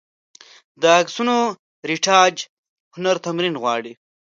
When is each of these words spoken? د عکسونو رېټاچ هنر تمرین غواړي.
د 0.81 0.83
عکسونو 0.99 1.37
رېټاچ 1.89 2.35
هنر 2.95 3.15
تمرین 3.25 3.55
غواړي. 3.61 3.93